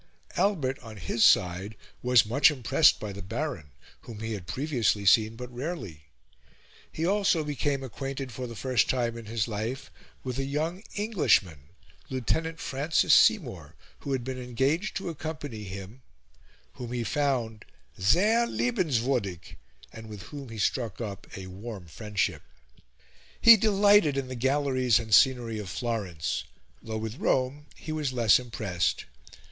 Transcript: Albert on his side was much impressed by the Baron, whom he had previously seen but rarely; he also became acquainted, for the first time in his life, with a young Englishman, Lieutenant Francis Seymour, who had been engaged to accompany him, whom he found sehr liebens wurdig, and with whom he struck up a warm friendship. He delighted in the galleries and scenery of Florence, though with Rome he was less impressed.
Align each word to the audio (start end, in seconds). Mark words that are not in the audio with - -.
Albert 0.35 0.79
on 0.79 0.97
his 0.97 1.23
side 1.23 1.75
was 2.01 2.25
much 2.25 2.49
impressed 2.49 2.99
by 2.99 3.13
the 3.13 3.21
Baron, 3.21 3.69
whom 3.99 4.17
he 4.19 4.33
had 4.33 4.47
previously 4.47 5.05
seen 5.05 5.35
but 5.35 5.53
rarely; 5.53 6.05
he 6.91 7.05
also 7.05 7.43
became 7.43 7.83
acquainted, 7.83 8.31
for 8.31 8.47
the 8.47 8.55
first 8.55 8.89
time 8.89 9.15
in 9.15 9.25
his 9.25 9.47
life, 9.47 9.91
with 10.23 10.39
a 10.39 10.43
young 10.43 10.81
Englishman, 10.95 11.69
Lieutenant 12.09 12.59
Francis 12.59 13.13
Seymour, 13.13 13.75
who 13.99 14.11
had 14.11 14.23
been 14.23 14.39
engaged 14.41 14.95
to 14.95 15.07
accompany 15.09 15.65
him, 15.65 16.01
whom 16.73 16.93
he 16.93 17.03
found 17.03 17.63
sehr 17.95 18.47
liebens 18.47 19.01
wurdig, 19.03 19.55
and 19.93 20.09
with 20.09 20.23
whom 20.23 20.49
he 20.49 20.57
struck 20.57 20.99
up 20.99 21.27
a 21.37 21.45
warm 21.45 21.85
friendship. 21.85 22.41
He 23.39 23.55
delighted 23.55 24.17
in 24.17 24.29
the 24.29 24.33
galleries 24.35 24.97
and 24.97 25.13
scenery 25.13 25.59
of 25.59 25.69
Florence, 25.69 26.45
though 26.81 26.97
with 26.97 27.17
Rome 27.19 27.67
he 27.75 27.91
was 27.91 28.11
less 28.11 28.39
impressed. 28.39 29.05